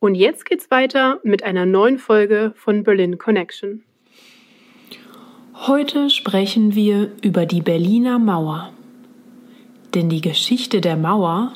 Und 0.00 0.14
jetzt 0.14 0.44
geht's 0.44 0.70
weiter 0.70 1.20
mit 1.22 1.42
einer 1.42 1.66
neuen 1.66 1.98
Folge 1.98 2.52
von 2.56 2.82
Berlin 2.82 3.18
Connection. 3.18 3.82
Heute 5.54 6.10
sprechen 6.10 6.74
wir 6.74 7.12
über 7.22 7.46
die 7.46 7.62
Berliner 7.62 8.18
Mauer. 8.18 8.72
Denn 9.94 10.08
die 10.08 10.20
Geschichte 10.20 10.80
der 10.80 10.96
Mauer 10.96 11.52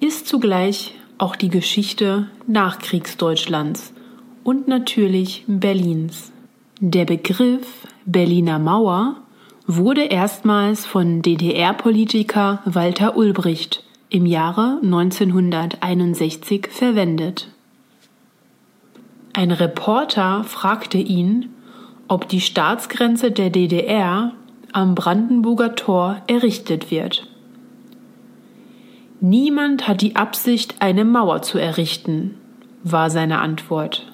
ist 0.00 0.26
zugleich 0.26 0.94
auch 1.18 1.36
die 1.36 1.50
Geschichte 1.50 2.28
Nachkriegsdeutschlands 2.46 3.92
und 4.42 4.68
natürlich 4.68 5.44
Berlins. 5.46 6.32
Der 6.80 7.04
Begriff 7.04 7.86
Berliner 8.06 8.58
Mauer 8.58 9.22
wurde 9.66 10.02
erstmals 10.02 10.84
von 10.84 11.22
DDR-Politiker 11.22 12.60
Walter 12.64 13.16
Ulbricht 13.16 13.84
im 14.08 14.26
Jahre 14.26 14.80
1961 14.82 16.66
verwendet. 16.68 17.51
Ein 19.34 19.50
Reporter 19.50 20.44
fragte 20.44 20.98
ihn, 20.98 21.50
ob 22.08 22.28
die 22.28 22.40
Staatsgrenze 22.40 23.30
der 23.30 23.50
DDR 23.50 24.32
am 24.72 24.94
Brandenburger 24.94 25.74
Tor 25.74 26.22
errichtet 26.26 26.90
wird. 26.90 27.26
Niemand 29.20 29.86
hat 29.86 30.00
die 30.00 30.16
Absicht, 30.16 30.76
eine 30.80 31.04
Mauer 31.04 31.42
zu 31.42 31.58
errichten, 31.58 32.36
war 32.82 33.08
seine 33.08 33.38
Antwort. 33.38 34.12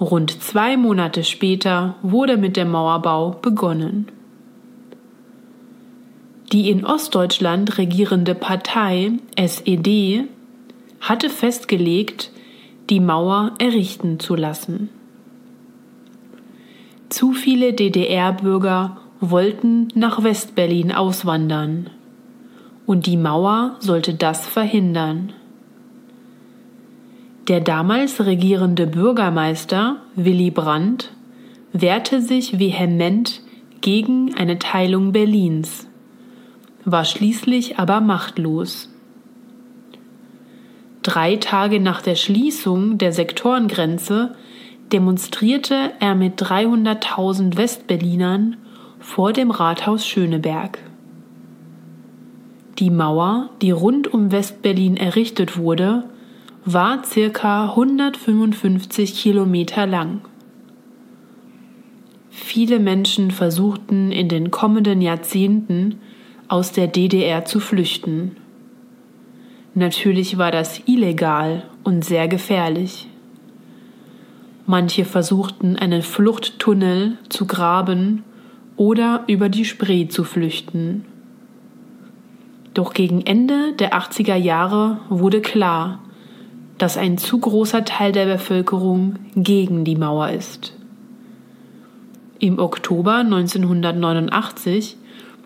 Rund 0.00 0.42
zwei 0.42 0.76
Monate 0.76 1.24
später 1.24 1.94
wurde 2.02 2.36
mit 2.36 2.56
dem 2.56 2.70
Mauerbau 2.70 3.30
begonnen. 3.30 4.08
Die 6.52 6.70
in 6.70 6.84
Ostdeutschland 6.84 7.78
regierende 7.78 8.34
Partei 8.34 9.12
SED 9.36 10.24
hatte 11.00 11.30
festgelegt, 11.30 12.31
die 12.92 13.00
Mauer 13.00 13.52
errichten 13.58 14.20
zu 14.20 14.34
lassen. 14.34 14.90
Zu 17.08 17.32
viele 17.32 17.72
DDR-Bürger 17.72 18.98
wollten 19.18 19.88
nach 19.94 20.22
Westberlin 20.22 20.92
auswandern, 20.92 21.88
und 22.84 23.06
die 23.06 23.16
Mauer 23.16 23.76
sollte 23.78 24.12
das 24.12 24.46
verhindern. 24.46 25.32
Der 27.48 27.60
damals 27.62 28.26
regierende 28.26 28.86
Bürgermeister 28.86 29.96
Willy 30.14 30.50
Brandt 30.50 31.14
wehrte 31.72 32.20
sich 32.20 32.58
vehement 32.58 33.40
gegen 33.80 34.34
eine 34.34 34.58
Teilung 34.58 35.12
Berlins, 35.12 35.88
war 36.84 37.06
schließlich 37.06 37.78
aber 37.78 38.02
machtlos. 38.02 38.91
Drei 41.02 41.36
Tage 41.36 41.80
nach 41.80 42.00
der 42.00 42.14
Schließung 42.14 42.96
der 42.96 43.12
Sektorengrenze 43.12 44.36
demonstrierte 44.92 45.92
er 45.98 46.14
mit 46.14 46.40
300.000 46.40 47.56
Westberlinern 47.56 48.56
vor 49.00 49.32
dem 49.32 49.50
Rathaus 49.50 50.06
Schöneberg. 50.06 50.78
Die 52.78 52.90
Mauer, 52.90 53.50
die 53.60 53.72
rund 53.72 54.12
um 54.12 54.30
Westberlin 54.30 54.96
errichtet 54.96 55.58
wurde, 55.58 56.04
war 56.64 57.04
circa 57.04 57.70
155 57.70 59.20
Kilometer 59.20 59.86
lang. 59.86 60.20
Viele 62.30 62.78
Menschen 62.78 63.30
versuchten 63.32 64.12
in 64.12 64.28
den 64.28 64.50
kommenden 64.52 65.00
Jahrzehnten 65.00 66.00
aus 66.46 66.70
der 66.72 66.86
DDR 66.86 67.44
zu 67.44 67.58
flüchten. 67.58 68.36
Natürlich 69.74 70.36
war 70.36 70.50
das 70.50 70.82
illegal 70.86 71.64
und 71.82 72.04
sehr 72.04 72.28
gefährlich. 72.28 73.08
Manche 74.66 75.04
versuchten 75.04 75.76
einen 75.76 76.02
Fluchttunnel 76.02 77.16
zu 77.28 77.46
graben 77.46 78.22
oder 78.76 79.24
über 79.26 79.48
die 79.48 79.64
Spree 79.64 80.08
zu 80.08 80.24
flüchten. 80.24 81.04
Doch 82.74 82.94
gegen 82.94 83.22
Ende 83.22 83.72
der 83.74 83.94
80er 83.94 84.36
Jahre 84.36 84.98
wurde 85.08 85.40
klar, 85.40 86.00
dass 86.78 86.96
ein 86.96 87.18
zu 87.18 87.38
großer 87.38 87.84
Teil 87.84 88.12
der 88.12 88.26
Bevölkerung 88.26 89.16
gegen 89.34 89.84
die 89.84 89.96
Mauer 89.96 90.30
ist. 90.30 90.76
Im 92.38 92.58
Oktober 92.58 93.16
1989 93.16 94.96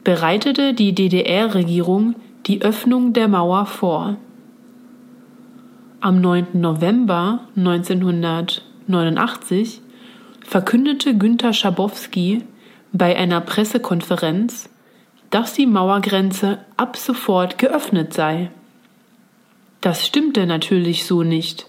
bereitete 0.03 0.73
die 0.73 0.95
DDR-Regierung 0.95 2.15
die 2.47 2.63
Öffnung 2.63 3.13
der 3.13 3.27
Mauer 3.27 3.67
vor. 3.67 4.17
Am 6.01 6.21
9. 6.21 6.47
November 6.53 7.41
1989 7.57 9.81
verkündete 10.45 11.17
Günter 11.17 11.53
Schabowski 11.53 12.45
bei 12.93 13.17
einer 13.17 13.41
Pressekonferenz, 13.41 14.71
dass 15.31 15.55
die 15.55 15.67
Mauergrenze 15.67 16.59
ab 16.77 16.97
sofort 16.97 17.59
geöffnet 17.59 18.15
sei. 18.15 18.53
Das 19.81 20.07
stimmte 20.07 20.47
natürlich 20.47 21.05
so 21.05 21.25
nicht. 21.25 21.67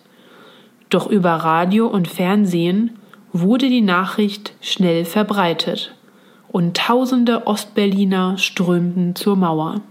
Doch 0.92 1.08
über 1.08 1.32
Radio 1.32 1.88
und 1.88 2.08
Fernsehen 2.08 3.00
wurde 3.34 3.70
die 3.70 3.82
Nachricht 3.82 4.54
schnell 4.62 5.06
verbreitet 5.06 5.96
und 6.50 6.78
tausende 6.78 7.48
Ostberliner 7.48 8.38
strömten 8.38 9.16
zur 9.16 9.36
Mauer. 9.36 9.82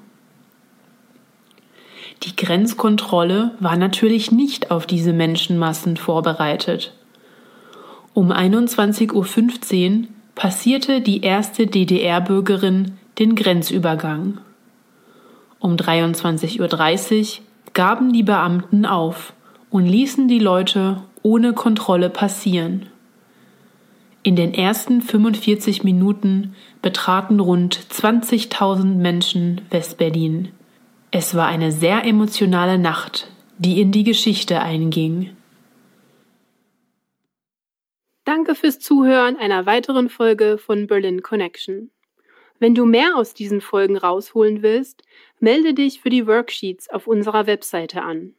Die 2.22 2.34
Grenzkontrolle 2.34 3.53
war 3.60 3.77
natürlich 3.77 4.32
nicht 4.32 4.71
auf 4.71 4.87
diese 4.87 5.12
Menschenmassen 5.12 5.97
vorbereitet. 5.97 6.93
Um 8.15 8.32
21.15 8.32 9.12
Uhr 10.00 10.06
passierte 10.34 11.00
die 11.00 11.21
erste 11.21 11.66
DDR-Bürgerin 11.66 12.93
den 13.19 13.34
Grenzübergang. 13.34 14.38
Um 15.59 15.77
23.30 15.77 16.60
Uhr 16.60 17.44
gaben 17.72 18.12
die 18.12 18.22
Beamten 18.22 18.87
auf 18.87 19.33
und 19.71 19.87
ließen 19.87 20.28
die 20.28 20.38
Leute 20.38 21.03
ohne 21.22 21.53
Kontrolle 21.53 22.09
passieren. 22.09 22.87
In 24.22 24.34
den 24.34 24.54
ersten 24.54 25.03
45 25.03 25.84
Minuten 25.84 26.54
betraten 26.83 27.38
rund 27.38 27.78
20.000 27.78 28.97
Menschen 28.97 29.60
Westberlin. 29.71 30.48
Es 31.10 31.34
war 31.34 31.46
eine 31.46 31.72
sehr 31.72 32.04
emotionale 32.04 32.78
Nacht, 32.78 33.30
die 33.58 33.80
in 33.80 33.92
die 33.92 34.04
Geschichte 34.04 34.60
einging. 34.60 35.36
Danke 38.24 38.56
fürs 38.56 38.80
Zuhören 38.80 39.36
einer 39.36 39.66
weiteren 39.66 40.08
Folge 40.08 40.58
von 40.58 40.88
Berlin 40.88 41.22
Connection. 41.22 41.90
Wenn 42.58 42.74
du 42.74 42.86
mehr 42.86 43.16
aus 43.16 43.34
diesen 43.34 43.60
Folgen 43.60 43.96
rausholen 43.96 44.62
willst, 44.62 45.04
melde 45.38 45.74
dich 45.74 46.00
für 46.00 46.10
die 46.10 46.26
Worksheets 46.26 46.90
auf 46.90 47.06
unserer 47.06 47.46
Webseite 47.46 48.02
an. 48.02 48.34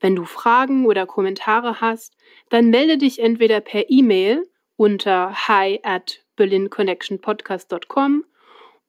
Wenn 0.00 0.16
du 0.16 0.24
Fragen 0.24 0.84
oder 0.84 1.06
Kommentare 1.06 1.80
hast, 1.80 2.16
dann 2.50 2.70
melde 2.70 2.98
dich 2.98 3.20
entweder 3.20 3.60
per 3.60 3.88
E-Mail 3.88 4.48
unter 4.76 5.32
hi 5.48 5.80
at 5.82 6.20
berlinconnectionpodcast.com 6.36 8.24